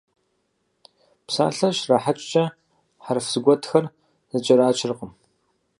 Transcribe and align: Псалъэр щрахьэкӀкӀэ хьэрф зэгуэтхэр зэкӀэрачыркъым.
Псалъэр 1.25 1.73
щрахьэкӀкӀэ 1.79 2.45
хьэрф 3.03 3.25
зэгуэтхэр 3.31 3.85
зэкӀэрачыркъым. 4.31 5.11